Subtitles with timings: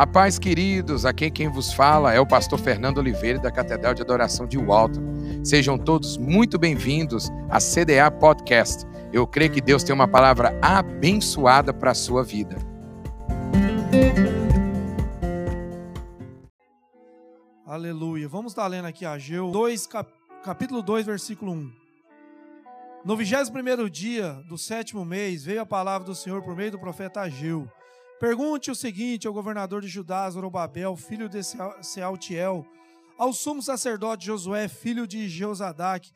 [0.00, 4.00] A paz, queridos, aqui quem vos fala é o pastor Fernando Oliveira da Catedral de
[4.00, 5.02] Adoração de Walton.
[5.44, 8.86] Sejam todos muito bem-vindos à CDA Podcast.
[9.12, 12.56] Eu creio que Deus tem uma palavra abençoada para a sua vida.
[17.66, 18.26] Aleluia.
[18.26, 20.10] Vamos estar lendo aqui Ageu 2, cap
[20.42, 21.72] capítulo 2, versículo 1.
[23.04, 27.20] No 21 dia do sétimo mês veio a palavra do Senhor por meio do profeta
[27.20, 27.70] Ageu.
[28.20, 31.40] Pergunte o seguinte ao governador de Judá, Zorobabel, filho de
[31.80, 32.66] Sealtiel,
[33.16, 36.12] ao sumo sacerdote Josué, filho de Jeozadak,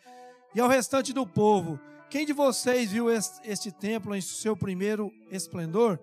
[0.55, 5.98] e ao restante do povo: Quem de vocês viu este templo em seu primeiro esplendor?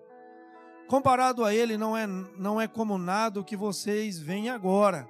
[0.88, 2.04] Comparado a ele, não é,
[2.36, 5.08] não é como nada o que vocês veem agora.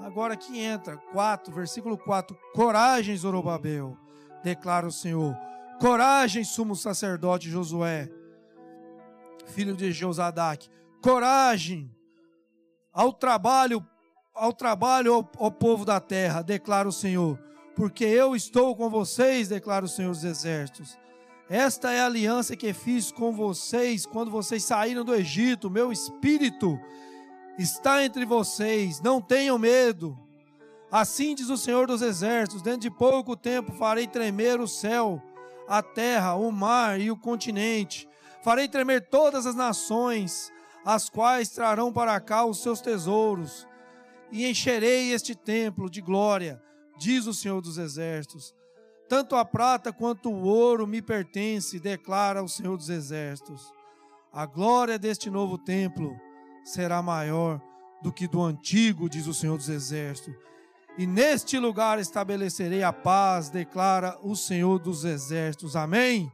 [0.00, 3.96] Agora que entra, 4, versículo 4: Coragem, Zorobabel,
[4.42, 5.36] declara o Senhor.
[5.80, 8.10] Coragem, sumo sacerdote Josué,
[9.46, 10.68] filho de Josadak.
[11.00, 11.90] Coragem
[12.92, 13.84] ao trabalho,
[14.34, 17.38] ao trabalho, ao povo da terra, declara o Senhor,
[17.74, 20.98] porque eu estou com vocês, declara o Senhor dos exércitos.
[21.48, 25.70] Esta é a aliança que fiz com vocês quando vocês saíram do Egito.
[25.70, 26.78] Meu espírito
[27.58, 30.18] está entre vocês, não tenham medo.
[30.90, 35.22] Assim diz o Senhor dos Exércitos: dentro de pouco tempo farei tremer o céu,
[35.66, 38.08] a terra, o mar e o continente.
[38.42, 40.52] Farei tremer todas as nações,
[40.84, 43.66] as quais trarão para cá os seus tesouros,
[44.32, 46.60] e encherei este templo de glória,
[46.98, 48.54] diz o Senhor dos Exércitos.
[49.08, 53.70] Tanto a prata quanto o ouro me pertence, declara o Senhor dos Exércitos.
[54.32, 56.16] A glória deste novo templo
[56.64, 57.60] será maior
[58.02, 60.34] do que do antigo, diz o Senhor dos Exércitos.
[60.98, 65.76] E neste lugar estabelecerei a paz, declara o Senhor dos Exércitos.
[65.76, 66.32] Amém?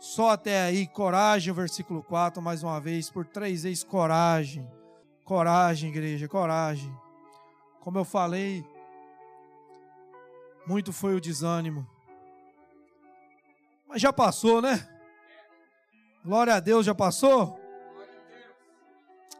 [0.00, 4.66] Só até aí, coragem, versículo 4, mais uma vez, por três vezes, coragem.
[5.26, 6.90] Coragem, igreja, coragem.
[7.80, 8.64] Como eu falei,
[10.66, 11.86] muito foi o desânimo.
[13.86, 14.88] Mas já passou, né?
[16.24, 17.60] Glória a Deus, já passou?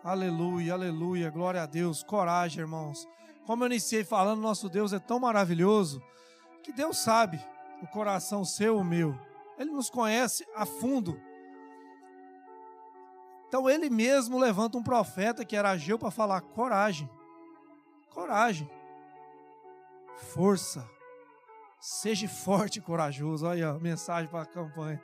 [0.04, 2.02] Aleluia, aleluia, glória a Deus.
[2.02, 3.08] Coragem, irmãos.
[3.46, 6.02] Como eu iniciei falando, nosso Deus é tão maravilhoso
[6.62, 7.42] que Deus sabe
[7.82, 9.29] o coração seu, o meu.
[9.60, 11.20] Ele nos conhece a fundo.
[13.46, 17.10] Então ele mesmo levanta um profeta que era Ageu para falar: coragem,
[18.08, 18.70] coragem,
[20.32, 20.88] força,
[21.78, 23.46] seja forte e corajoso.
[23.46, 25.02] Olha a mensagem para a campanha.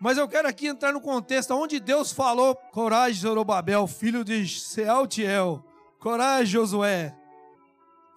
[0.00, 5.64] Mas eu quero aqui entrar no contexto onde Deus falou: coragem, Zorobabel, filho de Sealtiel,
[6.00, 7.16] coragem, Josué.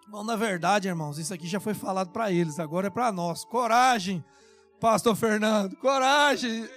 [0.08, 3.46] Bom, na verdade, irmãos, isso aqui já foi falado para eles, agora é para nós.
[3.46, 4.26] Coragem,
[4.80, 6.70] Pastor Fernando, coragem,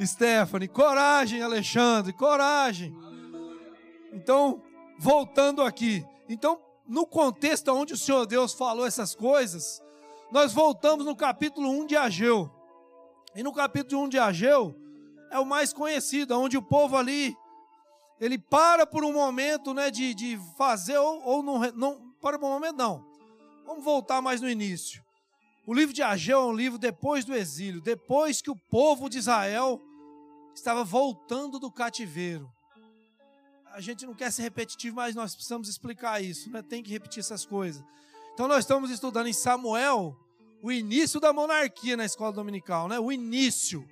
[0.00, 2.96] Stephanie, coragem, Alexandre, coragem.
[4.12, 4.62] Então,
[4.98, 6.06] voltando aqui.
[6.28, 9.82] Então, no contexto onde o Senhor Deus falou essas coisas,
[10.30, 12.50] nós voltamos no capítulo 1 de Ageu.
[13.34, 14.74] E no capítulo 1 de Ageu,
[15.30, 17.36] é o mais conhecido, onde o povo ali,
[18.20, 22.46] ele para por um momento né, de, de fazer, ou, ou não, não, para por
[22.46, 23.04] um momento não.
[23.66, 25.02] Vamos voltar mais no início.
[25.66, 29.16] O livro de Ageu é um livro depois do exílio, depois que o povo de
[29.16, 29.80] Israel
[30.54, 32.52] estava voltando do cativeiro.
[33.72, 36.62] A gente não quer ser repetitivo, mas nós precisamos explicar isso, né?
[36.62, 37.82] tem que repetir essas coisas.
[38.34, 40.14] Então nós estamos estudando em Samuel,
[40.62, 42.98] o início da monarquia na escola dominical, né?
[42.98, 43.88] O início.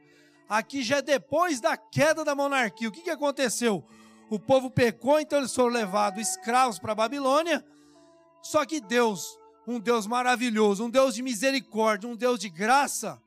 [0.49, 2.89] Aqui já é depois da queda da monarquia.
[2.89, 3.85] O que, que aconteceu?
[4.29, 7.65] O povo pecou, então eles foram levados escravos para a Babilônia.
[8.43, 13.21] Só que Deus, um Deus maravilhoso, um Deus de misericórdia, um Deus de graça,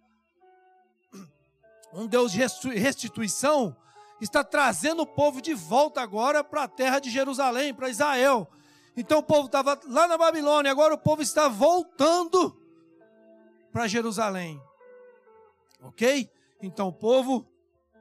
[1.94, 2.40] um Deus de
[2.73, 3.75] restituição,
[4.19, 8.50] está trazendo o povo de volta agora para a terra de Jerusalém, para Israel.
[8.95, 12.57] Então o povo estava lá na Babilônia, agora o povo está voltando
[13.72, 14.62] para Jerusalém.
[15.81, 16.29] Ok?
[16.62, 17.45] Então o povo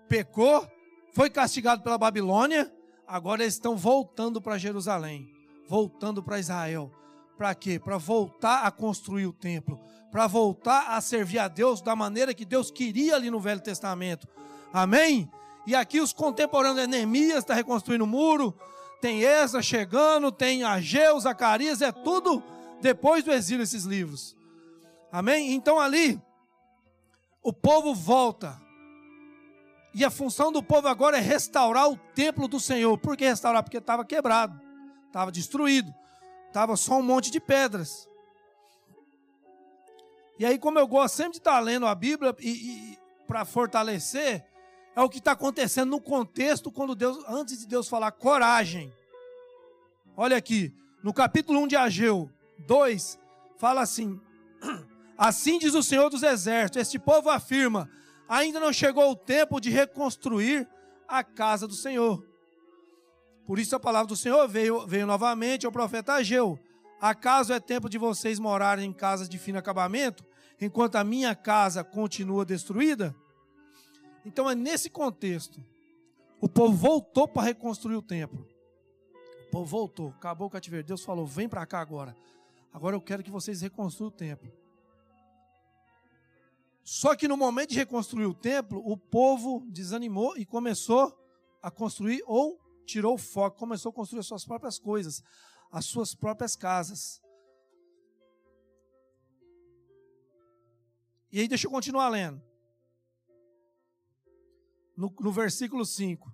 [0.08, 0.66] pecou,
[1.12, 2.72] foi castigado pela Babilônia,
[3.06, 5.28] agora eles estão voltando para Jerusalém,
[5.68, 6.92] voltando para Israel.
[7.36, 7.78] Para quê?
[7.78, 12.44] Para voltar a construir o templo, para voltar a servir a Deus da maneira que
[12.44, 14.28] Deus queria ali no Velho Testamento.
[14.72, 15.30] Amém?
[15.66, 18.56] E aqui os contemporâneos de Neemias está reconstruindo o muro,
[19.00, 22.42] tem Esa chegando, tem Ageu, Zacarias, é tudo
[22.80, 24.36] depois do exílio esses livros.
[25.10, 25.52] Amém?
[25.54, 26.20] Então ali,
[27.42, 28.60] o povo volta.
[29.94, 32.98] E a função do povo agora é restaurar o templo do Senhor.
[32.98, 33.62] Por que restaurar?
[33.62, 34.60] Porque estava quebrado,
[35.06, 35.94] estava destruído,
[36.54, 38.08] estava só um monte de pedras.
[40.38, 44.46] E aí, como eu gosto sempre de estar lendo a Bíblia e, e para fortalecer,
[44.96, 48.94] É o que está acontecendo no contexto quando Deus, antes de Deus falar coragem.
[50.16, 50.72] Olha aqui,
[51.02, 52.30] no capítulo 1 de Ageu
[52.60, 53.18] 2,
[53.58, 54.20] fala assim:
[55.18, 57.90] Assim diz o Senhor dos Exércitos: Este povo afirma,
[58.28, 60.68] ainda não chegou o tempo de reconstruir
[61.08, 62.24] a casa do Senhor.
[63.46, 66.58] Por isso a palavra do Senhor veio, veio novamente ao profeta Ageu.
[67.00, 70.24] Acaso é tempo de vocês morarem em casas de fino acabamento,
[70.60, 73.14] enquanto a minha casa continua destruída?
[74.24, 75.62] Então é nesse contexto.
[76.40, 78.48] O povo voltou para reconstruir o templo.
[79.48, 80.86] O povo voltou, acabou o cativeiro.
[80.86, 82.16] Deus falou: vem para cá agora.
[82.72, 84.50] Agora eu quero que vocês reconstruam o templo.
[86.82, 91.18] Só que no momento de reconstruir o templo, o povo desanimou e começou
[91.62, 95.22] a construir ou tirou o foco, começou a construir as suas próprias coisas,
[95.70, 97.20] as suas próprias casas.
[101.32, 102.40] E aí, deixa eu continuar lendo.
[104.96, 106.32] No, no versículo 5.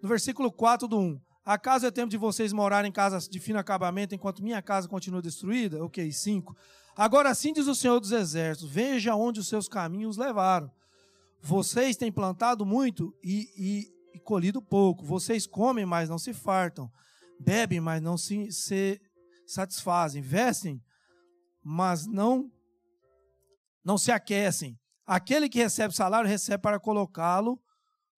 [0.00, 1.20] No versículo 4 do 1.
[1.44, 5.22] Acaso é tempo de vocês morarem em casas de fino acabamento enquanto minha casa continua
[5.22, 5.82] destruída?
[5.82, 6.54] Ok, 5.
[6.94, 10.70] Agora assim diz o Senhor dos Exércitos: Veja onde os seus caminhos levaram.
[11.40, 15.04] Vocês têm plantado muito e, e, e colhido pouco.
[15.04, 16.90] Vocês comem, mas não se fartam.
[17.40, 19.00] Bebem, mas não se, se
[19.46, 20.22] satisfazem.
[20.22, 20.82] Vestem,
[21.62, 22.50] mas não,
[23.84, 24.78] não se aquecem.
[25.06, 27.62] Aquele que recebe salário recebe para colocá-lo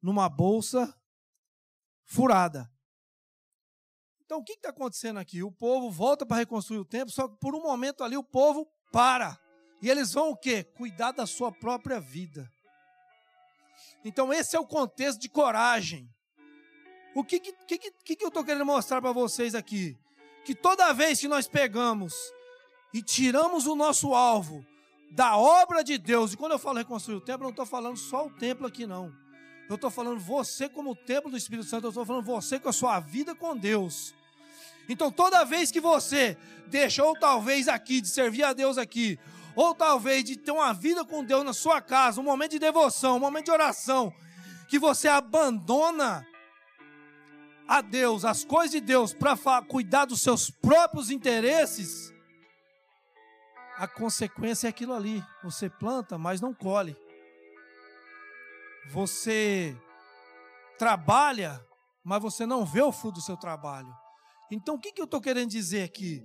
[0.03, 0.95] numa bolsa
[2.05, 2.71] furada.
[4.25, 5.43] Então o que está acontecendo aqui?
[5.43, 8.67] O povo volta para reconstruir o templo, só que por um momento ali o povo
[8.93, 9.39] para.
[9.83, 10.63] E eles vão o quê?
[10.63, 12.49] Cuidar da sua própria vida.
[14.05, 16.09] Então, esse é o contexto de coragem.
[17.15, 19.97] O que, que, que, que eu estou querendo mostrar para vocês aqui?
[20.45, 22.15] Que toda vez que nós pegamos
[22.95, 24.65] e tiramos o nosso alvo
[25.11, 27.97] da obra de Deus, e quando eu falo reconstruir o templo, eu não estou falando
[27.97, 29.13] só o templo aqui, não.
[29.69, 32.73] Eu estou falando você como templo do Espírito Santo, eu estou falando você com a
[32.73, 34.15] sua vida com Deus.
[34.89, 36.37] Então, toda vez que você
[36.67, 39.19] deixou, talvez aqui, de servir a Deus aqui,
[39.55, 43.17] ou talvez de ter uma vida com Deus na sua casa, um momento de devoção,
[43.17, 44.13] um momento de oração,
[44.69, 46.27] que você abandona
[47.67, 52.13] a Deus, as coisas de Deus, para cuidar dos seus próprios interesses,
[53.77, 55.25] a consequência é aquilo ali.
[55.43, 56.97] Você planta, mas não colhe.
[58.91, 59.77] Você
[60.77, 61.65] trabalha,
[62.05, 63.95] mas você não vê o fruto do seu trabalho.
[64.51, 66.23] Então, o que, que eu estou querendo dizer aqui?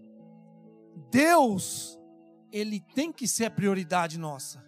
[1.11, 1.97] Deus
[2.55, 4.63] ele tem que ser a prioridade nossa.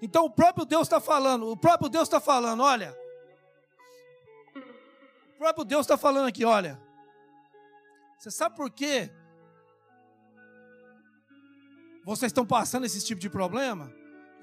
[0.00, 2.96] Então o próprio Deus está falando, o próprio Deus está falando, olha.
[5.34, 6.80] O próprio Deus está falando aqui, olha.
[8.16, 9.10] Você sabe por quê?
[12.04, 13.92] Vocês estão passando esse tipo de problema?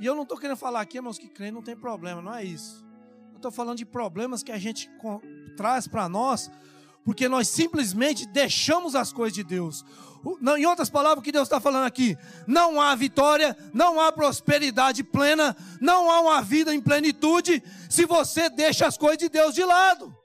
[0.02, 2.44] E eu não estou querendo falar aqui, irmãos, que creem não tem problema, não é
[2.44, 2.86] isso.
[3.32, 4.90] Eu estou falando de problemas que a gente
[5.56, 6.52] traz para nós
[7.04, 9.84] porque nós simplesmente deixamos as coisas de Deus.
[10.58, 12.18] Em outras palavras, o que Deus está falando aqui?
[12.46, 18.50] Não há vitória, não há prosperidade plena, não há uma vida em plenitude se você
[18.50, 20.16] deixa as coisas de Deus de lado.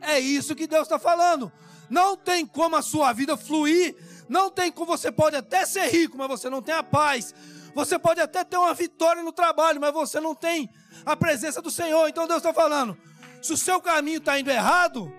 [0.00, 1.52] É isso que Deus está falando.
[1.88, 3.96] Não tem como a sua vida fluir,
[4.28, 7.34] não tem como você pode até ser rico, mas você não tem a paz.
[7.74, 10.68] Você pode até ter uma vitória no trabalho, mas você não tem
[11.06, 12.08] a presença do Senhor.
[12.08, 12.98] Então Deus está falando:
[13.40, 15.12] se o seu caminho está indo errado,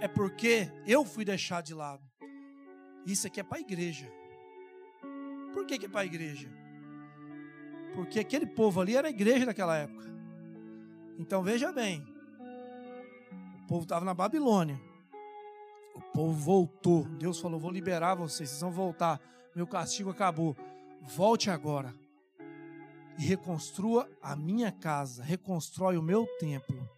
[0.00, 2.02] é porque eu fui deixado de lado.
[3.06, 4.10] Isso aqui é para a igreja.
[5.52, 6.48] Por que, que é para a igreja?
[7.94, 10.04] Porque aquele povo ali era a igreja daquela época.
[11.18, 12.04] Então veja bem:
[13.62, 14.80] o povo estava na Babilônia.
[15.94, 17.04] O povo voltou.
[17.04, 19.20] Deus falou: Vou liberar vocês, vocês vão voltar.
[19.54, 20.56] Meu castigo acabou.
[21.02, 21.94] Volte agora
[23.18, 26.88] e reconstrua a minha casa, reconstrói o meu templo.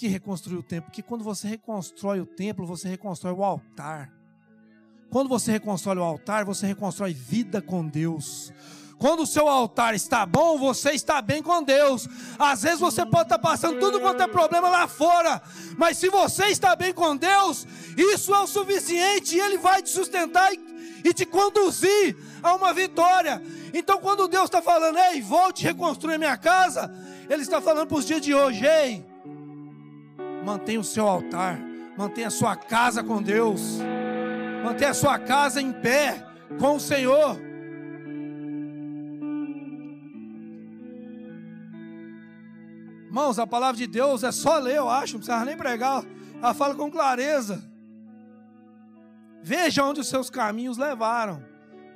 [0.00, 0.86] Que reconstruir o templo?
[0.86, 4.10] Porque quando você reconstrói o templo, você reconstrói o altar.
[5.10, 8.50] Quando você reconstrói o altar, você reconstrói vida com Deus.
[8.96, 12.08] Quando o seu altar está bom, você está bem com Deus.
[12.38, 15.42] Às vezes você pode estar passando tudo quanto é problema lá fora,
[15.76, 19.90] mas se você está bem com Deus, isso é o suficiente e Ele vai te
[19.90, 20.58] sustentar e,
[21.04, 23.42] e te conduzir a uma vitória.
[23.74, 26.90] Então, quando Deus está falando, ei, volte reconstruir minha casa,
[27.28, 29.09] Ele está falando para os dias de hoje, ei,
[30.44, 31.58] Mantenha o seu altar,
[31.96, 33.78] mantenha a sua casa com Deus,
[34.64, 36.26] mantenha a sua casa em pé
[36.58, 37.36] com o Senhor.
[43.06, 46.04] Irmãos, a palavra de Deus é só ler, eu acho, não precisa nem pregar,
[46.40, 47.62] ela fala com clareza.
[49.42, 51.42] Veja onde os seus caminhos levaram.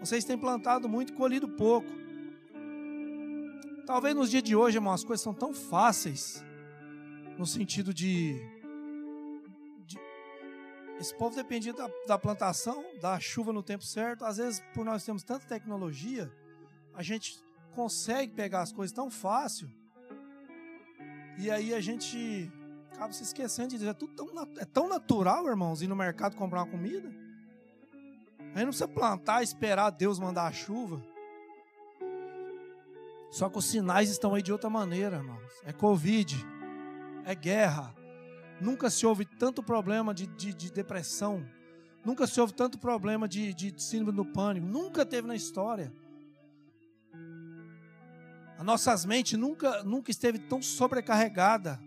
[0.01, 1.89] Vocês têm plantado muito e colhido pouco.
[3.87, 6.45] Talvez nos dias de hoje, irmão, as coisas são tão fáceis,
[7.39, 8.35] no sentido de.
[9.87, 9.99] de
[10.99, 14.25] esse povo dependia da, da plantação, da chuva no tempo certo.
[14.25, 16.33] Às vezes, por nós termos tanta tecnologia,
[16.95, 17.43] a gente
[17.75, 19.69] consegue pegar as coisas tão fácil.
[21.37, 22.51] E aí a gente
[22.93, 26.37] acaba se esquecendo de dizer, é, tudo tão, é tão natural, irmãos, ir no mercado
[26.37, 27.09] comprar uma comida.
[28.55, 31.03] Aí não precisa plantar, esperar Deus mandar a chuva.
[33.33, 35.53] Só que os sinais estão aí de outra maneira, irmãos.
[35.65, 36.37] É Covid,
[37.25, 37.95] é guerra.
[38.61, 41.45] Nunca se houve tanto problema de, de, de depressão.
[42.05, 44.67] Nunca se houve tanto problema de, de síndrome do pânico.
[44.67, 45.93] Nunca teve na história.
[48.59, 51.81] As nossas mentes nunca, nunca esteve tão sobrecarregada.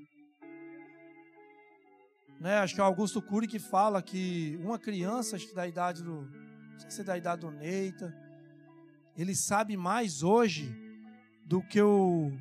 [2.40, 2.58] Né?
[2.58, 6.04] Acho que é o Augusto Cury que fala que uma criança, acho que da idade
[6.04, 6.22] do.
[6.22, 8.16] Não sei se é da idade do Neita,
[9.16, 10.76] ele sabe mais hoje
[11.44, 12.32] do que o,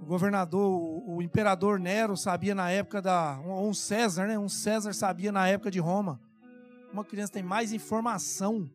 [0.00, 3.38] o governador, o, o, imperador Nero sabia na época da.
[3.40, 4.38] Um, um César, né?
[4.38, 6.20] Um César sabia na época de Roma.
[6.92, 8.70] Uma criança tem mais informação.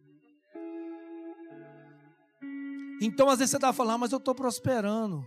[3.01, 5.25] Então, às vezes você está falando, mas eu estou prosperando.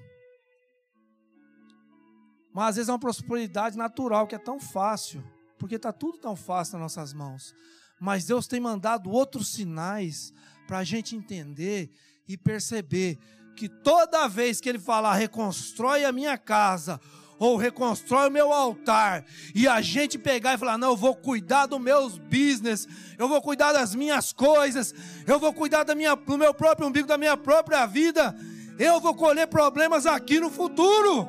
[2.52, 5.24] Mas às vezes é uma prosperidade natural que é tão fácil,
[5.58, 7.52] porque está tudo tão fácil nas nossas mãos.
[7.98, 10.32] Mas Deus tem mandado outros sinais
[10.68, 11.90] para a gente entender
[12.28, 13.18] e perceber
[13.54, 17.00] que toda vez que ele falar reconstrói a minha casa,
[17.38, 21.66] ou reconstrói o meu altar, e a gente pegar e falar: não, eu vou cuidar
[21.66, 22.86] dos meus business,
[23.18, 24.94] eu vou cuidar das minhas coisas,
[25.26, 28.34] eu vou cuidar da minha, do meu próprio umbigo, da minha própria vida,
[28.78, 31.28] eu vou colher problemas aqui no futuro.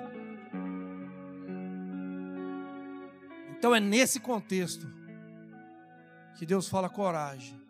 [3.58, 4.88] Então é nesse contexto
[6.38, 7.65] que Deus fala coragem.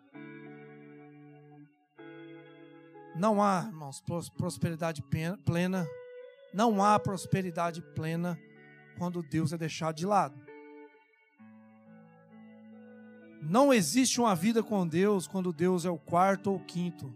[3.18, 4.02] Não há, irmãos,
[4.36, 5.02] prosperidade
[5.44, 5.88] plena.
[6.52, 8.38] Não há prosperidade plena
[8.98, 10.38] quando Deus é deixado de lado.
[13.40, 17.14] Não existe uma vida com Deus quando Deus é o quarto ou o quinto.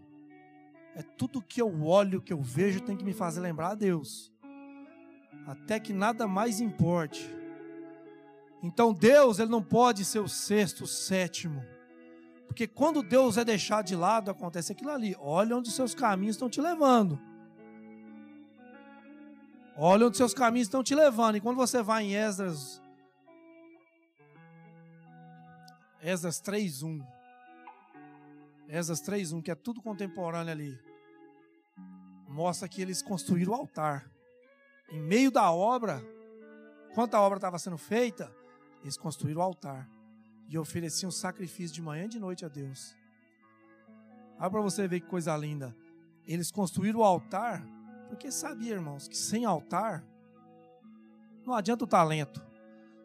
[0.95, 4.31] É tudo que eu olho, que eu vejo, tem que me fazer lembrar a Deus.
[5.45, 7.29] Até que nada mais importe.
[8.63, 11.63] Então Deus, ele não pode ser o sexto, o sétimo.
[12.51, 15.15] Porque quando Deus é deixado de lado, acontece aquilo ali.
[15.17, 17.17] Olha onde seus caminhos estão te levando.
[19.77, 21.37] Olha onde seus caminhos estão te levando.
[21.37, 22.81] E quando você vai em Esdras,
[26.01, 27.01] Esdras 3.1,
[28.67, 30.77] Esdras 3.1, que é tudo contemporâneo ali,
[32.27, 34.11] mostra que eles construíram o altar.
[34.89, 36.03] Em meio da obra,
[36.91, 38.29] enquanto a obra estava sendo feita,
[38.83, 39.87] eles construíram o altar
[40.51, 42.93] e ofereciam sacrifício de manhã e de noite a Deus.
[44.37, 45.73] Olha para você ver que coisa linda.
[46.27, 47.65] Eles construíram o altar
[48.09, 50.03] porque sabia, irmãos, que sem altar
[51.45, 52.45] não adianta o talento.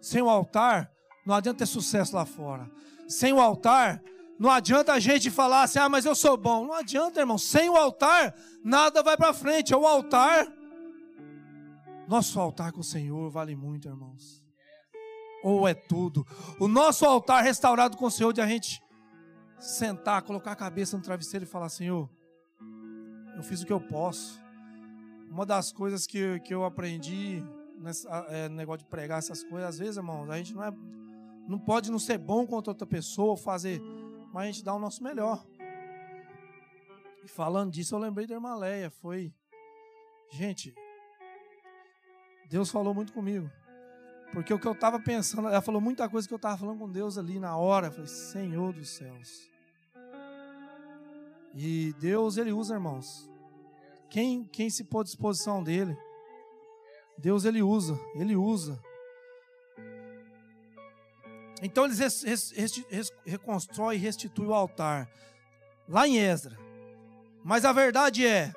[0.00, 0.90] Sem o altar
[1.24, 2.68] não adianta ter sucesso lá fora.
[3.06, 4.02] Sem o altar
[4.40, 6.66] não adianta a gente falar assim: "Ah, mas eu sou bom".
[6.66, 7.38] Não adianta, irmão.
[7.38, 8.34] Sem o altar
[8.64, 9.72] nada vai para frente.
[9.72, 10.52] É o altar.
[12.08, 14.45] Nosso altar com o Senhor vale muito, irmãos
[15.46, 16.26] ou é tudo.
[16.58, 18.82] O nosso altar restaurado com o Senhor, de a gente
[19.60, 22.10] sentar, colocar a cabeça no travesseiro e falar: Senhor,
[23.36, 24.40] eu fiz o que eu posso.
[25.30, 27.44] Uma das coisas que, que eu aprendi
[27.78, 30.72] nesse é, negócio de pregar essas coisas, às vezes, irmãos, a gente não, é,
[31.46, 33.80] não pode não ser bom contra outra pessoa, fazer,
[34.32, 35.46] mas a gente dá o nosso melhor.
[37.24, 38.90] E falando disso, eu lembrei da irmã Leia.
[38.90, 39.32] Foi.
[40.32, 40.74] Gente,
[42.48, 43.48] Deus falou muito comigo.
[44.32, 46.90] Porque o que eu estava pensando, ela falou muita coisa que eu estava falando com
[46.90, 47.86] Deus ali na hora.
[47.86, 49.48] Eu falei, Senhor dos céus.
[51.54, 53.30] E Deus, Ele usa, irmãos.
[54.10, 55.96] Quem, quem se pôr à disposição dEle,
[57.16, 57.98] Deus, Ele usa.
[58.14, 58.78] Ele usa.
[61.62, 65.08] Então eles res, res, res, reconstrói e restitui o altar.
[65.88, 66.58] Lá em Esdra.
[67.42, 68.52] Mas a verdade é,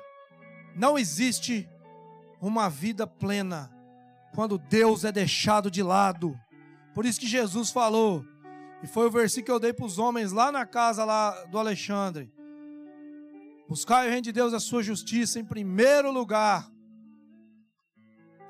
[0.74, 1.68] não existe
[2.40, 3.70] uma vida plena
[4.34, 6.38] quando Deus é deixado de lado.
[6.94, 8.24] Por isso que Jesus falou,
[8.82, 11.58] e foi o versículo que eu dei para os homens lá na casa lá do
[11.58, 12.32] Alexandre.
[13.68, 16.68] Buscar o reino de Deus a sua justiça em primeiro lugar.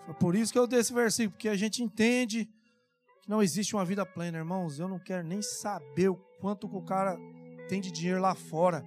[0.07, 2.49] Foi por isso que eu dei esse versículo, porque a gente entende
[3.23, 4.79] que não existe uma vida plena, irmãos.
[4.79, 7.19] Eu não quero nem saber o quanto o cara
[7.69, 8.85] tem de dinheiro lá fora.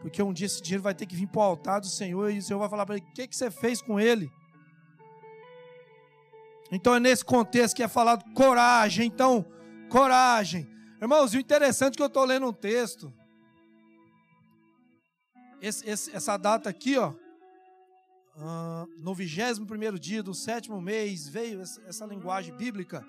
[0.00, 2.38] Porque um dia esse dinheiro vai ter que vir para o altar do Senhor e
[2.38, 4.28] o Senhor vai falar para ele: o que, que você fez com ele?
[6.72, 9.06] Então é nesse contexto que é falado coragem.
[9.06, 9.44] Então,
[9.90, 10.66] coragem.
[11.00, 13.12] Irmãos, o interessante é que eu estou lendo um texto.
[15.60, 17.10] Esse, esse, essa data aqui, ó.
[17.10, 23.06] uh, no 21 dia do sétimo mês, veio essa, essa linguagem bíblica,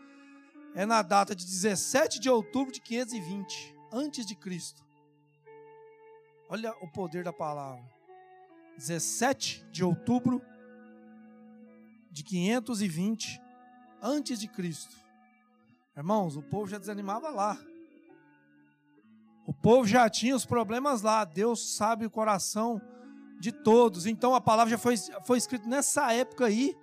[0.75, 4.84] é na data de 17 de outubro de 520, antes de Cristo.
[6.50, 7.84] Olha o poder da palavra.
[8.77, 10.41] 17 de outubro
[12.12, 13.42] de 520
[14.03, 14.95] antes de Cristo.
[15.95, 17.57] Irmãos, o povo já desanimava lá.
[19.48, 21.24] O povo já tinha os problemas lá.
[21.24, 22.81] Deus sabe o coração
[23.39, 24.05] de todos.
[24.05, 24.95] Então a palavra já foi,
[25.25, 26.75] foi escrita nessa época aí.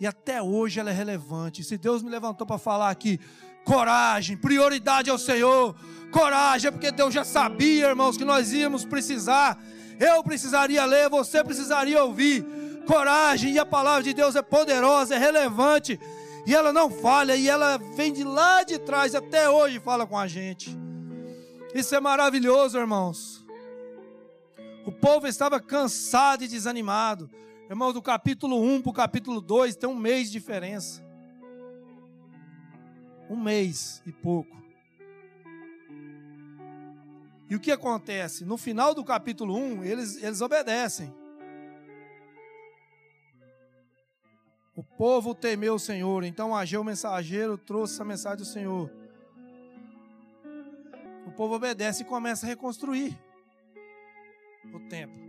[0.00, 1.62] E até hoje ela é relevante.
[1.62, 3.20] Se Deus me levantou para falar aqui,
[3.64, 5.76] coragem, prioridade ao Senhor.
[6.10, 9.58] Coragem, é porque Deus já sabia, irmãos, que nós íamos precisar.
[10.00, 12.44] Eu precisaria ler, você precisaria ouvir.
[12.86, 16.00] Coragem, e a palavra de Deus é poderosa, é relevante,
[16.46, 20.18] e ela não falha, e ela vem de lá de trás até hoje fala com
[20.18, 20.76] a gente.
[21.74, 23.46] Isso é maravilhoso, irmãos.
[24.84, 27.30] O povo estava cansado e desanimado.
[27.70, 31.02] Irmãos, do capítulo 1 para o capítulo 2 tem um mês de diferença.
[33.30, 34.60] Um mês e pouco.
[37.48, 38.44] E o que acontece?
[38.44, 41.14] No final do capítulo 1, eles, eles obedecem.
[44.74, 46.24] O povo temeu o Senhor.
[46.24, 48.90] Então Ageu, o mensageiro, trouxe essa mensagem do Senhor.
[51.26, 53.18] O povo obedece e começa a reconstruir
[54.72, 55.20] o templo.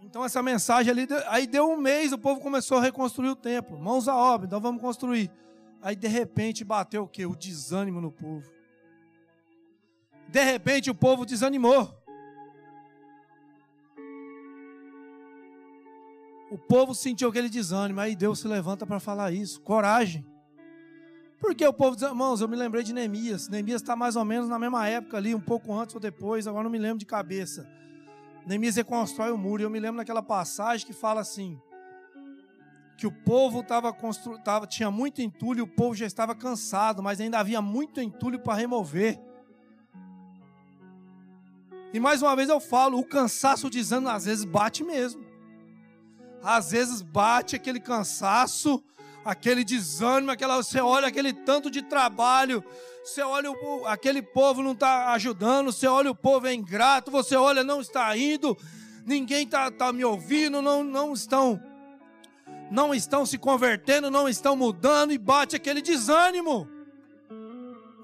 [0.00, 3.78] Então essa mensagem ali, aí deu um mês, o povo começou a reconstruir o templo.
[3.78, 5.30] Mãos à obra, então vamos construir.
[5.82, 7.26] Aí de repente bateu o que?
[7.26, 8.50] O desânimo no povo.
[10.28, 12.05] De repente o povo desanimou.
[16.50, 19.60] O povo sentiu aquele desânimo, aí Deus se levanta para falar isso.
[19.60, 20.24] Coragem.
[21.40, 23.48] Porque o povo diz, irmãos, eu me lembrei de Neemias.
[23.48, 26.64] Neemias está mais ou menos na mesma época ali, um pouco antes ou depois, agora
[26.64, 27.68] não me lembro de cabeça.
[28.46, 31.60] Neemias reconstrói o muro, e eu me lembro daquela passagem que fala assim:
[32.96, 34.38] que o povo tava constru...
[34.38, 38.54] tava, tinha muito entulho, o povo já estava cansado, mas ainda havia muito entulho para
[38.54, 39.20] remover.
[41.92, 45.24] E mais uma vez eu falo, o cansaço desânimo às vezes bate mesmo.
[46.46, 48.80] Às vezes bate aquele cansaço,
[49.24, 52.62] aquele desânimo, aquela, você olha aquele tanto de trabalho,
[53.04, 57.34] você olha o, aquele povo não está ajudando, você olha o povo é ingrato, você
[57.34, 58.56] olha não está indo,
[59.04, 61.60] ninguém está tá me ouvindo, não, não estão
[62.70, 66.68] não estão se convertendo, não estão mudando e bate aquele desânimo.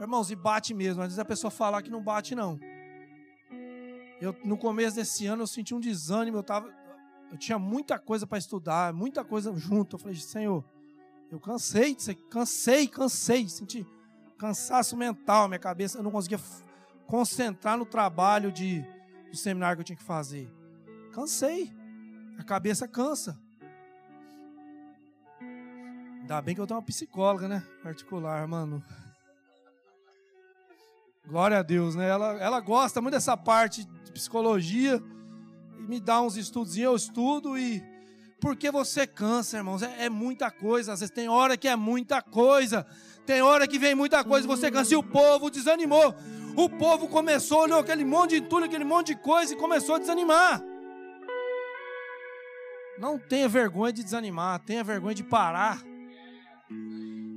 [0.00, 1.00] Irmãos, e bate mesmo.
[1.00, 2.58] Às vezes a pessoa falar que não bate, não.
[4.20, 6.72] Eu, no começo desse ano eu senti um desânimo, eu, tava,
[7.32, 9.96] eu tinha muita coisa para estudar, muita coisa junto.
[9.96, 10.62] Eu falei, Senhor,
[11.30, 11.96] eu cansei,
[12.28, 13.86] cansei, cansei, senti
[14.36, 16.38] cansaço mental, minha cabeça, eu não conseguia
[17.06, 18.84] concentrar no trabalho de,
[19.30, 20.52] do seminário que eu tinha que fazer.
[21.12, 21.72] Cansei,
[22.38, 23.40] a cabeça cansa.
[26.20, 27.66] Ainda bem que eu tenho uma psicóloga, né?
[27.82, 28.82] Particular, mano.
[31.26, 32.08] Glória a Deus, né?
[32.08, 35.02] Ela, ela gosta muito dessa parte de psicologia
[35.82, 37.82] e me dá uns estudos, eu estudo e
[38.40, 40.92] porque você cansa, irmãos, é, é, muita coisa.
[40.92, 42.86] Às vezes tem hora que é muita coisa,
[43.24, 46.14] tem hora que vem muita coisa, você cansa e o povo desanimou.
[46.56, 49.98] O povo começou, olhou aquele monte de entulho, aquele monte de coisa e começou a
[49.98, 50.62] desanimar.
[52.98, 55.82] Não tenha vergonha de desanimar, tenha vergonha de parar.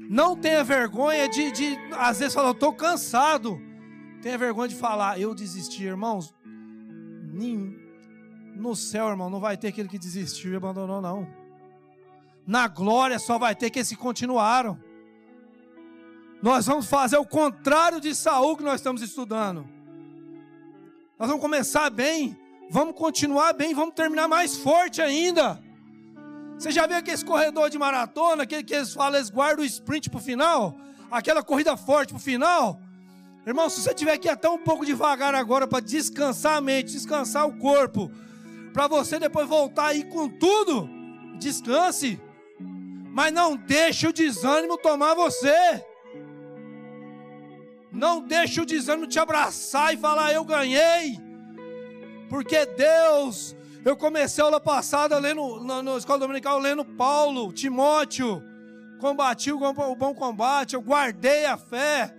[0.09, 3.59] Não tenha vergonha de, de às vezes falar, eu estou cansado
[4.25, 6.33] tenha vergonha de falar, eu desisti, irmãos.
[8.55, 11.27] No céu, irmão, não vai ter aquele que desistiu e abandonou, não.
[12.47, 14.79] Na glória só vai ter que se continuaram.
[16.41, 19.67] Nós vamos fazer o contrário de Saul que nós estamos estudando.
[21.17, 22.37] Nós vamos começar bem,
[22.69, 25.61] vamos continuar bem, vamos terminar mais forte ainda.
[26.57, 30.09] Você já viu aquele corredor de maratona, aquele que eles falam, eles guardam o sprint
[30.09, 30.77] para o final?
[31.11, 32.79] Aquela corrida forte para o final?
[33.45, 36.93] Irmão, se você tiver que ir até um pouco devagar agora para descansar a mente,
[36.93, 38.11] descansar o corpo,
[38.75, 40.89] para você depois voltar aí com tudo,
[41.39, 42.21] descanse.
[42.59, 45.81] Mas não deixe o desânimo tomar você.
[47.89, 51.17] Não deixe o desânimo te abraçar e falar eu ganhei.
[52.29, 58.43] Porque Deus, eu comecei a aula passada lendo na, na escola dominical lendo Paulo, Timóteo,
[58.99, 62.13] combati o bom combate, eu guardei a fé.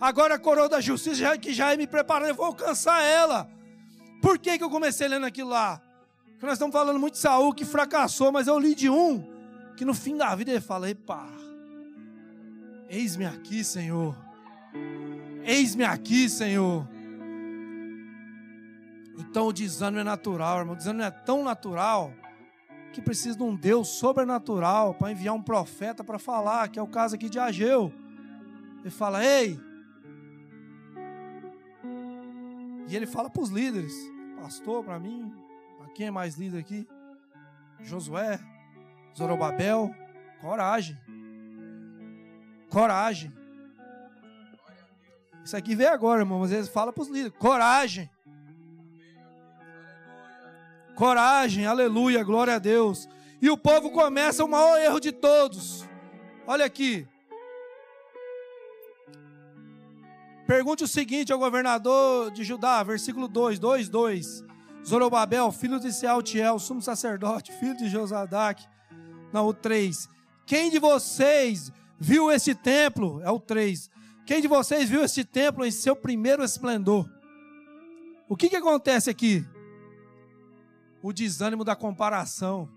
[0.00, 3.50] Agora a coroa da justiça, que já é me preparando, eu vou alcançar ela.
[4.20, 5.80] Por que, que eu comecei lendo aquilo lá?
[6.32, 9.24] Porque nós estamos falando muito de Saul que fracassou, mas eu li de um
[9.76, 11.26] que no fim da vida ele fala: Epa,
[12.88, 14.16] eis-me aqui, Senhor.
[15.44, 16.86] Eis-me aqui, Senhor.
[19.18, 20.74] Então o desânimo é natural, irmão.
[20.74, 22.12] O desânimo é tão natural
[22.92, 26.86] que precisa de um Deus sobrenatural para enviar um profeta para falar, que é o
[26.86, 27.92] caso aqui de Ageu.
[28.80, 29.60] Ele fala: Ei!
[32.88, 33.94] E ele fala para os líderes:
[34.40, 35.32] Pastor, para mim,
[35.78, 36.88] para quem é mais líder aqui?
[37.80, 38.38] Josué,
[39.16, 39.94] Zorobabel,
[40.40, 40.98] coragem.
[42.68, 43.32] Coragem.
[45.44, 46.42] Isso aqui veio agora, irmão.
[46.42, 48.10] Às vezes fala para os líderes: coragem.
[50.94, 53.08] Coragem, aleluia, glória a Deus.
[53.40, 55.88] E o povo começa o maior erro de todos.
[56.46, 57.08] Olha aqui.
[60.50, 64.44] Pergunte o seguinte ao governador de Judá, versículo 2, 2, 2.
[64.84, 68.66] Zorobabel, filho de Sealtiel, sumo sacerdote, filho de Josadac.
[69.32, 70.08] Não, o 3.
[70.44, 73.22] Quem de vocês viu esse templo?
[73.22, 73.88] É o 3.
[74.26, 77.08] Quem de vocês viu esse templo em seu primeiro esplendor?
[78.28, 79.46] O que, que acontece aqui?
[81.00, 82.68] o desânimo da comparação.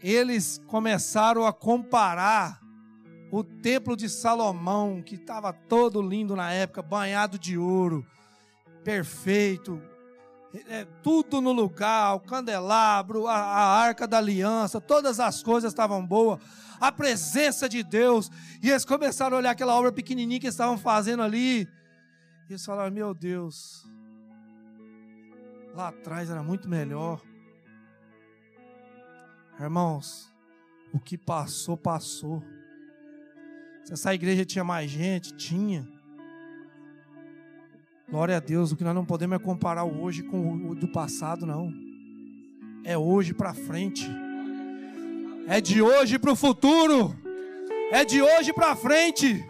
[0.00, 2.65] Eles começaram a comparar
[3.30, 8.06] o templo de Salomão, que estava todo lindo na época, banhado de ouro,
[8.84, 9.82] perfeito,
[10.68, 16.06] é, tudo no lugar, o candelabro, a, a arca da aliança, todas as coisas estavam
[16.06, 16.40] boas,
[16.80, 18.30] a presença de Deus,
[18.62, 21.68] e eles começaram a olhar aquela obra pequenininha que estavam fazendo ali,
[22.48, 23.84] e eles falaram: Meu Deus,
[25.74, 27.20] lá atrás era muito melhor.
[29.58, 30.32] Irmãos,
[30.92, 32.42] o que passou, passou.
[33.86, 35.86] Se essa igreja tinha mais gente, tinha.
[38.10, 40.88] Glória a Deus, o que nós não podemos é comparar o hoje com o do
[40.88, 41.72] passado, não.
[42.82, 44.04] É hoje para frente.
[45.46, 47.16] É de hoje para o futuro.
[47.92, 49.48] É de hoje para frente.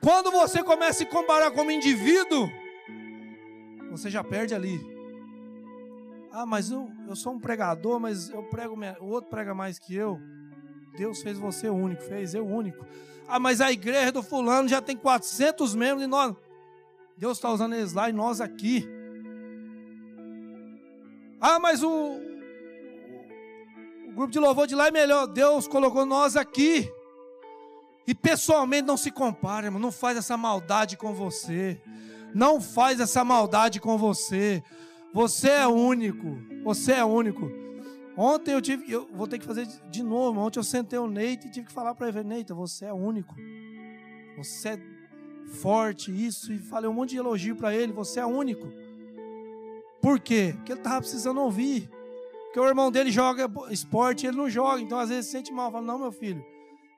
[0.00, 2.48] Quando você começa a comparar como indivíduo,
[3.90, 4.80] você já perde ali.
[6.30, 9.96] Ah, mas eu, eu sou um pregador, mas eu prego, o outro prega mais que
[9.96, 10.20] eu.
[10.96, 12.84] Deus fez você único, fez eu único.
[13.26, 16.34] Ah, mas a igreja do fulano já tem 400 membros e nós.
[17.16, 18.88] Deus está usando eles lá e nós aqui.
[21.40, 22.20] Ah, mas o,
[24.08, 25.26] o grupo de louvor de lá é melhor.
[25.26, 26.90] Deus colocou nós aqui.
[28.06, 29.80] E pessoalmente não se compara, irmão.
[29.80, 31.80] Não faz essa maldade com você.
[32.34, 34.62] Não faz essa maldade com você.
[35.12, 36.38] Você é único.
[36.64, 37.61] Você é único.
[38.16, 40.40] Ontem eu tive, eu vou ter que fazer de novo.
[40.40, 43.34] Ontem eu sentei o Neito e tive que falar para ele, Neito, você é único.
[44.36, 44.80] Você é
[45.54, 46.52] forte, isso.
[46.52, 47.92] E falei um monte de elogio para ele.
[47.92, 48.66] Você é único.
[50.00, 50.52] Por quê?
[50.56, 51.88] Porque ele estava precisando ouvir.
[52.44, 54.80] Porque o irmão dele joga esporte e ele não joga.
[54.80, 55.70] Então às vezes sente mal.
[55.70, 56.44] Fala, não, meu filho.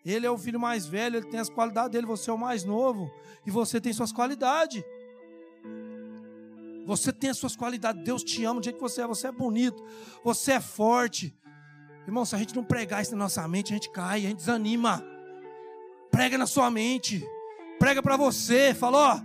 [0.04, 2.62] Ele é o filho mais velho, ele tem as qualidades dele, você é o mais
[2.62, 3.10] novo,
[3.46, 4.84] e você tem suas qualidades.
[6.84, 9.32] Você tem as suas qualidades, Deus te ama do jeito que você é, você é
[9.32, 9.82] bonito,
[10.22, 11.34] você é forte.
[12.06, 14.36] Irmão, se a gente não pregar isso na nossa mente, a gente cai, a gente
[14.36, 15.02] desanima.
[16.10, 17.26] Prega na sua mente,
[17.78, 19.20] prega para você, fala, ó,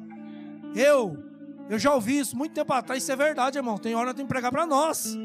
[0.75, 1.17] eu,
[1.69, 3.77] eu já ouvi isso muito tempo atrás, isso é verdade, irmão.
[3.77, 5.15] Tem hora tem que pregar para nós.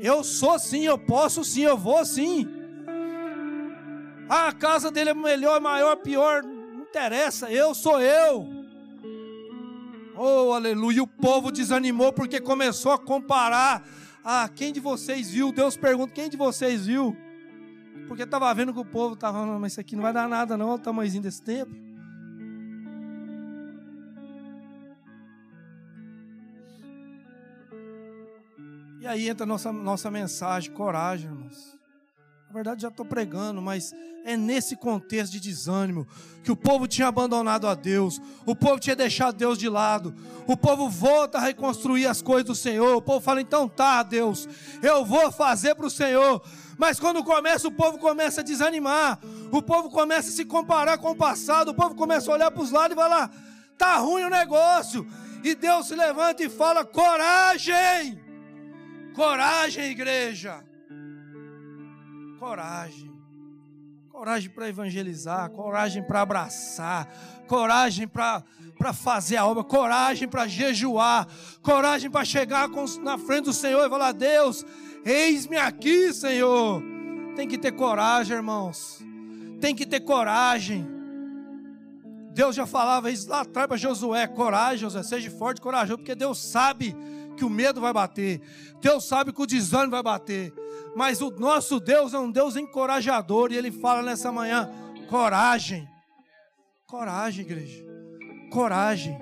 [0.00, 2.46] Eu sou sim, eu posso sim, eu vou sim.
[4.28, 6.42] Ah, a casa dele é melhor, maior, pior.
[6.42, 8.59] Não interessa, eu sou eu.
[10.22, 11.02] Oh, aleluia.
[11.02, 13.82] O povo desanimou porque começou a comparar.
[14.22, 15.50] Ah, quem de vocês viu?
[15.50, 17.16] Deus pergunta: quem de vocês viu?
[18.06, 20.58] Porque estava vendo que o povo estava falando, mas isso aqui não vai dar nada,
[20.58, 21.74] não, o tamanhozinho desse tempo.
[29.00, 31.79] E aí entra a nossa, nossa mensagem, coragem, irmãos.
[32.50, 36.04] Na verdade, já estou pregando, mas é nesse contexto de desânimo
[36.42, 40.12] que o povo tinha abandonado a Deus, o povo tinha deixado Deus de lado,
[40.48, 42.96] o povo volta a reconstruir as coisas do Senhor.
[42.96, 44.48] O povo fala: então tá, Deus,
[44.82, 46.42] eu vou fazer para o Senhor.
[46.76, 49.20] Mas quando começa, o povo começa a desanimar,
[49.52, 52.64] o povo começa a se comparar com o passado, o povo começa a olhar para
[52.64, 53.30] os lados e falar:
[53.78, 55.06] tá ruim o negócio.
[55.44, 58.20] E Deus se levanta e fala: coragem,
[59.14, 60.68] coragem, igreja
[62.40, 63.12] coragem.
[64.08, 67.06] Coragem para evangelizar, coragem para abraçar,
[67.46, 68.42] coragem para
[68.94, 71.28] fazer a obra, coragem para jejuar,
[71.62, 74.64] coragem para chegar com, na frente do Senhor e falar: Deus,
[75.04, 76.82] eis-me aqui, Senhor.
[77.36, 79.04] Tem que ter coragem, irmãos.
[79.60, 80.88] Tem que ter coragem.
[82.32, 86.38] Deus já falava isso lá atrás para Josué: coragem, Josué, seja forte, corajoso, porque Deus
[86.38, 86.96] sabe
[87.36, 88.40] que o medo vai bater,
[88.80, 90.52] Deus sabe que o desânimo vai bater,
[90.96, 94.70] mas o nosso Deus é um Deus encorajador e Ele fala nessa manhã:
[95.08, 95.88] coragem,
[96.86, 97.84] coragem, igreja,
[98.52, 99.18] coragem.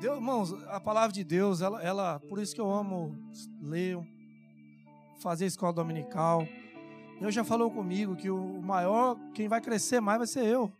[0.00, 3.16] Deus, irmãos, a palavra de Deus, ela, ela, por isso que eu amo
[3.60, 3.98] ler,
[5.20, 6.46] fazer escola dominical.
[7.20, 10.72] Deus já falou comigo que o maior, quem vai crescer mais vai ser eu.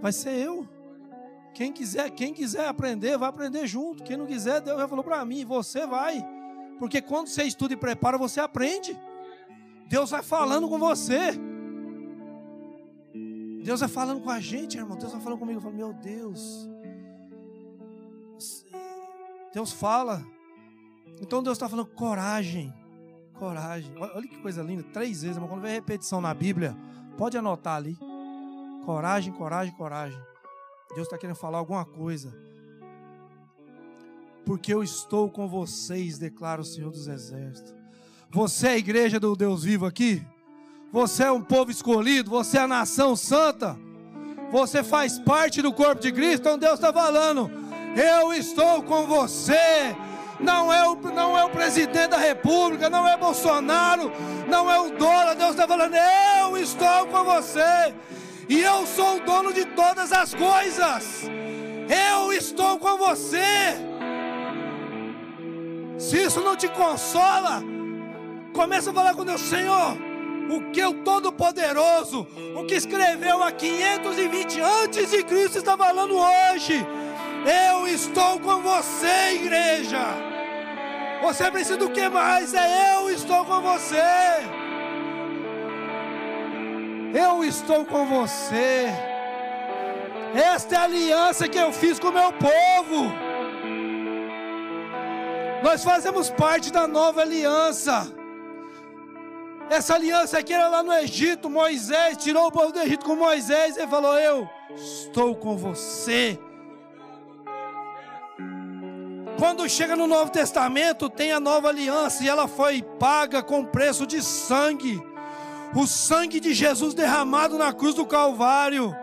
[0.00, 0.66] Vai ser eu.
[1.54, 4.02] Quem quiser, quem quiser aprender, vai aprender junto.
[4.02, 6.24] Quem não quiser, Deus já falou para mim, você vai.
[6.82, 8.98] Porque quando você estuda e prepara, você aprende.
[9.86, 11.30] Deus vai falando com você.
[13.62, 14.98] Deus vai falando com a gente, irmão.
[14.98, 15.58] Deus vai falando comigo.
[15.58, 16.68] Eu falo, meu Deus.
[19.54, 20.26] Deus fala.
[21.20, 22.74] Então Deus está falando coragem.
[23.34, 23.94] Coragem.
[23.96, 24.82] Olha que coisa linda.
[24.82, 25.48] Três vezes, irmão.
[25.48, 26.76] Quando vem repetição na Bíblia,
[27.16, 27.96] pode anotar ali.
[28.84, 30.20] Coragem, coragem, coragem.
[30.96, 32.36] Deus está querendo falar alguma coisa.
[34.44, 37.74] Porque eu estou com vocês, declara o Senhor dos Exércitos.
[38.30, 40.24] Você é a igreja do Deus vivo aqui?
[40.90, 42.30] Você é um povo escolhido?
[42.30, 43.78] Você é a nação santa?
[44.50, 46.40] Você faz parte do corpo de Cristo?
[46.40, 47.50] Então Deus está falando:
[47.96, 49.96] Eu estou com você
[50.42, 54.10] não é, o, não é o presidente da república, não é Bolsonaro,
[54.48, 55.34] não é o dono.
[55.36, 57.94] Deus está falando: Eu estou com você,
[58.48, 61.22] e eu sou o dono de todas as coisas.
[61.88, 63.91] Eu estou com você.
[66.02, 67.62] Se isso não te consola,
[68.52, 69.96] começa a falar com Deus, Senhor.
[70.50, 76.84] O que o Todo-Poderoso, o que escreveu há 520 antes de Cristo, está falando hoje.
[77.70, 80.00] Eu estou com você, igreja.
[81.22, 82.52] Você precisa do que mais?
[82.52, 84.02] É eu estou com você.
[87.14, 88.88] Eu estou com você.
[90.34, 93.31] Esta é a aliança que eu fiz com o meu povo.
[95.62, 98.12] Nós fazemos parte da nova aliança.
[99.70, 101.48] Essa aliança aqui era lá no Egito.
[101.48, 106.38] Moisés tirou o povo do Egito com Moisés e falou: Eu estou com você.
[109.38, 114.06] Quando chega no Novo Testamento, tem a nova aliança e ela foi paga com preço
[114.06, 115.02] de sangue.
[115.74, 118.94] O sangue de Jesus derramado na cruz do Calvário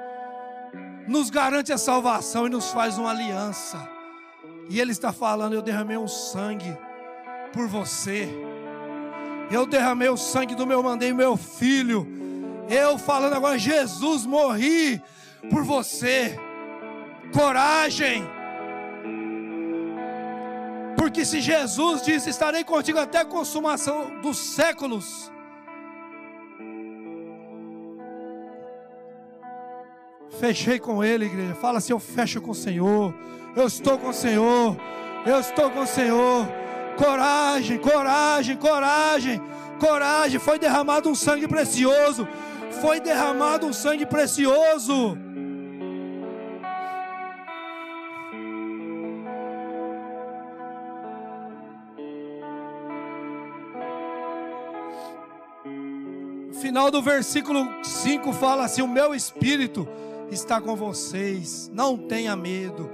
[1.08, 3.99] nos garante a salvação e nos faz uma aliança.
[4.70, 6.78] E Ele está falando: Eu derramei um sangue
[7.52, 8.30] por você.
[9.52, 12.08] Eu derramei o sangue do meu, mandei meu filho.
[12.70, 15.02] Eu falando agora, Jesus, morri
[15.50, 16.40] por você.
[17.34, 18.24] Coragem.
[20.96, 25.32] Porque se Jesus disse: Estarei contigo até a consumação dos séculos.
[30.40, 31.56] Fechei com Ele, igreja.
[31.56, 33.14] Fala assim: Eu fecho com o Senhor.
[33.56, 34.78] Eu estou com o Senhor.
[35.26, 36.48] Eu estou com o Senhor.
[36.98, 39.42] Coragem, coragem, coragem,
[39.80, 40.40] coragem.
[40.40, 42.28] Foi derramado um sangue precioso.
[42.82, 45.18] Foi derramado um sangue precioso.
[56.70, 59.88] final do versículo 5 fala assim: O meu espírito
[60.32, 62.90] está com vocês, não tenha medo.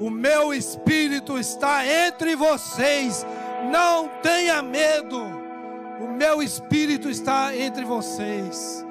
[0.00, 3.26] O meu espírito está entre vocês,
[3.70, 5.20] não tenha medo.
[6.00, 8.84] O meu espírito está entre vocês.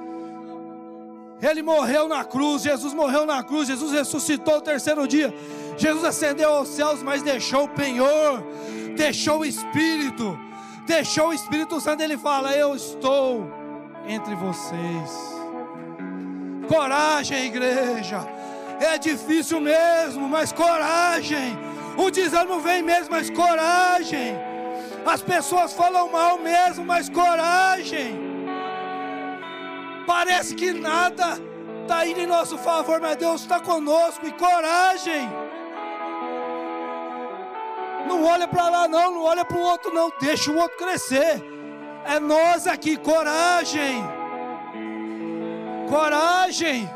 [1.41, 5.33] Ele morreu na cruz, Jesus morreu na cruz, Jesus ressuscitou o terceiro dia.
[5.77, 8.43] Jesus ascendeu aos céus, mas deixou o penhor,
[8.95, 10.37] deixou o Espírito,
[10.87, 12.01] deixou o Espírito Santo.
[12.01, 13.47] Ele fala: Eu estou
[14.07, 15.36] entre vocês.
[16.67, 18.27] Coragem, igreja.
[18.79, 21.57] É difícil mesmo, mas coragem.
[21.97, 24.35] O desânimo vem mesmo, mas coragem.
[25.05, 28.27] As pessoas falam mal mesmo, mas coragem.
[30.05, 31.39] Parece que nada
[31.81, 35.27] está indo em nosso favor, mas Deus está conosco e coragem.
[38.07, 40.11] Não olha para lá, não, não olha para o outro, não.
[40.19, 41.43] Deixa o outro crescer.
[42.05, 44.03] É nós aqui, coragem.
[45.89, 46.89] Coragem.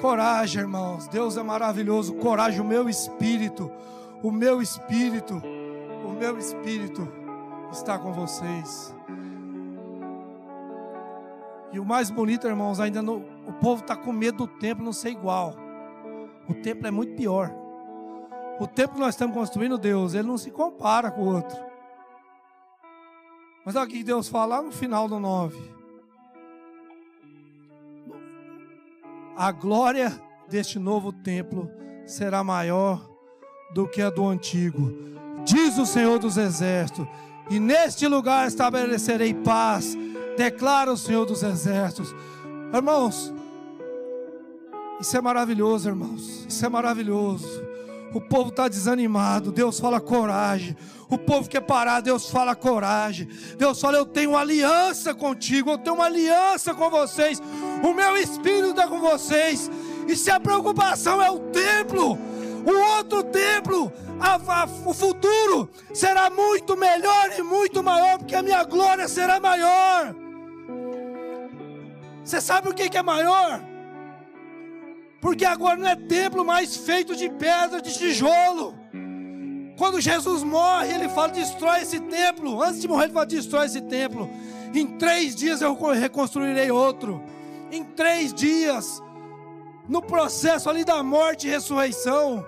[0.00, 1.08] Coragem, irmãos.
[1.08, 2.14] Deus é maravilhoso.
[2.14, 3.70] Coragem, o meu espírito,
[4.22, 5.42] o meu espírito,
[6.04, 7.08] o meu espírito
[7.72, 8.94] está com vocês.
[11.72, 14.92] E o mais bonito, irmãos, ainda no, o povo está com medo do templo não
[14.92, 15.54] ser igual.
[16.48, 17.50] O templo é muito pior.
[18.60, 21.67] O templo que nós estamos construindo, Deus, ele não se compara com o outro.
[23.64, 25.58] Mas olha o que Deus fala no final do 9.
[29.36, 31.70] A glória deste novo templo
[32.06, 33.08] será maior
[33.74, 34.92] do que a do antigo,
[35.44, 37.06] diz o Senhor dos Exércitos.
[37.50, 39.96] E neste lugar estabelecerei paz,
[40.36, 42.14] declara o Senhor dos Exércitos.
[42.74, 43.32] Irmãos,
[45.00, 46.44] Isso é maravilhoso, irmãos.
[46.48, 47.67] Isso é maravilhoso.
[48.12, 50.76] O povo está desanimado, Deus fala coragem.
[51.10, 53.28] O povo quer parar, Deus fala coragem.
[53.56, 57.40] Deus fala: Eu tenho aliança contigo, eu tenho uma aliança com vocês.
[57.82, 59.70] O meu espírito está com vocês.
[60.06, 62.18] E se a preocupação é o templo,
[62.66, 68.42] o outro templo, a, a, o futuro será muito melhor e muito maior, porque a
[68.42, 70.14] minha glória será maior.
[72.24, 73.62] Você sabe o que é maior?
[75.20, 78.74] Porque agora não é templo mais feito de pedra, de tijolo.
[79.76, 82.62] Quando Jesus morre, ele fala: destrói esse templo.
[82.62, 84.28] Antes de morrer, ele fala: destrói esse templo.
[84.74, 87.22] Em três dias eu reconstruirei outro.
[87.70, 89.02] Em três dias,
[89.88, 92.44] no processo ali da morte e ressurreição,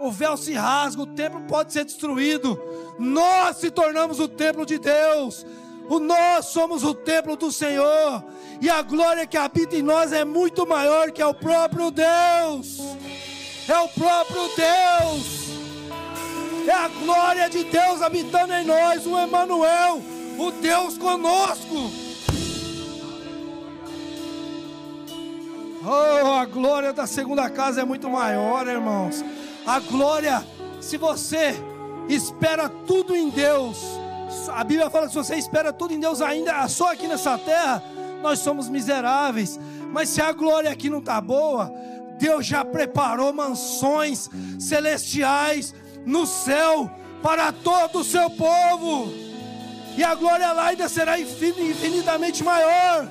[0.00, 2.60] o véu se rasga, o templo pode ser destruído.
[2.98, 5.44] Nós se tornamos o templo de Deus.
[5.88, 8.24] O nós somos o templo do Senhor.
[8.60, 12.78] E a glória que habita em nós é muito maior que é o próprio Deus.
[13.68, 15.48] É o próprio Deus.
[16.66, 20.02] É a glória de Deus habitando em nós, o Emanuel,
[20.38, 21.90] o Deus conosco.
[25.82, 29.24] Oh, a glória da segunda casa é muito maior, irmãos.
[29.66, 30.44] A glória,
[30.80, 31.54] se você
[32.08, 33.78] espera tudo em Deus,
[34.52, 37.82] a Bíblia fala que se você espera tudo em Deus ainda, só aqui nessa terra,
[38.22, 39.58] nós somos miseráveis.
[39.92, 41.72] Mas se a glória aqui não está boa,
[42.18, 46.90] Deus já preparou mansões celestiais no céu
[47.22, 49.12] para todo o seu povo.
[49.96, 53.08] E a glória lá ainda será infinitamente maior.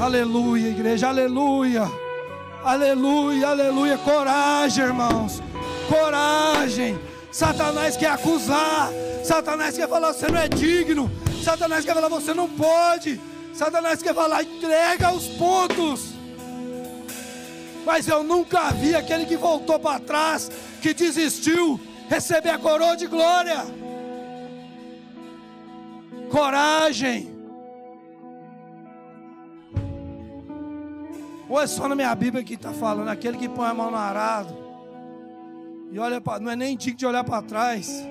[0.00, 1.90] Aleluia, igreja, aleluia.
[2.62, 3.98] Aleluia, aleluia.
[3.98, 5.42] Coragem, irmãos.
[5.88, 6.98] Coragem.
[7.32, 8.90] Satanás quer acusar.
[9.24, 11.10] Satanás quer falar: você não é digno.
[11.42, 13.18] Satanás quer falar: você não pode.
[13.54, 16.12] Satanás quer falar: entrega os pontos.
[17.86, 23.06] Mas eu nunca vi aquele que voltou para trás, que desistiu, receber a coroa de
[23.06, 23.64] glória.
[26.30, 27.32] Coragem.
[31.48, 33.96] Ou é só na minha Bíblia que está falando, aquele que põe a mão no
[33.96, 34.61] arado
[35.92, 38.02] e olha para, não é nem digno de olhar para trás.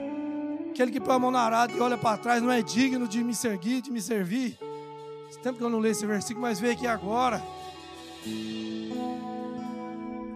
[0.69, 3.23] Aquele que põe a mão no arado e olha para trás não é digno de
[3.23, 4.55] me seguir, de me servir.
[5.27, 7.41] Esse tempo que eu não leio esse versículo, mas veio aqui agora.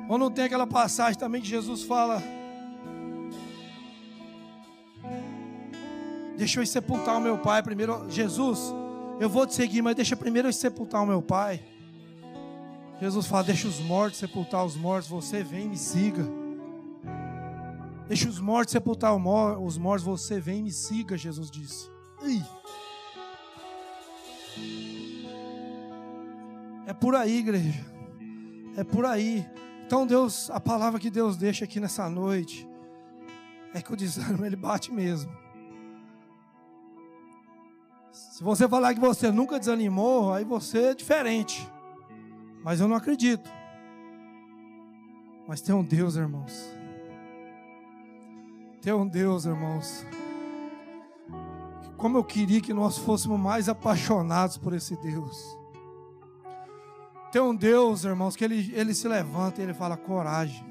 [0.10, 2.22] Ou não tem aquela passagem também que Jesus fala:
[6.36, 8.10] Deixa eu sepultar o meu pai primeiro.
[8.10, 8.74] Jesus,
[9.20, 11.64] eu vou te seguir, mas deixa primeiro eu sepultar o meu pai.
[13.00, 15.08] Jesus fala: Deixa os mortos sepultar os mortos.
[15.10, 16.45] Você vem e me siga.
[18.08, 20.06] Deixa os mortos sepultar os mortos.
[20.06, 21.18] Você vem e me siga.
[21.18, 21.90] Jesus disse.
[26.86, 27.86] É por aí, igreja.
[28.78, 29.46] É por aí.
[29.86, 32.68] Então, Deus, a palavra que Deus deixa aqui nessa noite
[33.74, 35.32] é que o desânimo ele bate mesmo.
[38.12, 41.70] Se você falar que você nunca desanimou, aí você é diferente.
[42.64, 43.50] Mas eu não acredito.
[45.48, 46.76] Mas tem um Deus, irmãos.
[48.86, 50.06] Tem um Deus, irmãos.
[51.98, 55.58] Como eu queria que nós fôssemos mais apaixonados por esse Deus.
[57.32, 60.64] Tem um Deus, irmãos, que ele, ele se levanta e ele fala: coragem.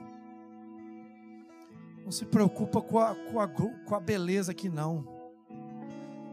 [2.04, 5.04] Não se preocupa com a, com a, com a beleza aqui, não.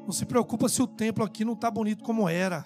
[0.06, 2.64] Não se preocupa se o templo aqui não está bonito como era.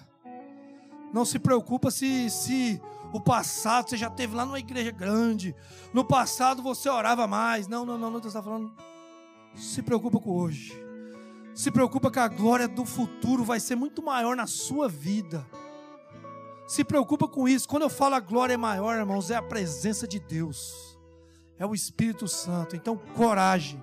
[1.10, 2.82] Não se preocupa se, se
[3.14, 5.56] o passado você já teve lá numa igreja grande.
[5.94, 7.66] No passado você orava mais.
[7.66, 8.20] Não, não, não, não.
[8.20, 8.74] Deus está falando.
[9.56, 10.72] Se preocupa com hoje.
[11.54, 15.46] Se preocupa que a glória do futuro vai ser muito maior na sua vida.
[16.66, 17.68] Se preocupa com isso.
[17.68, 20.98] Quando eu falo a glória é maior, irmãos, é a presença de Deus.
[21.58, 22.76] É o Espírito Santo.
[22.76, 23.82] Então, coragem.